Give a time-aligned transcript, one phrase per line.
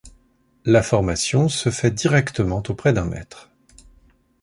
[0.65, 3.51] La formation se fait directement auprès d'un maître.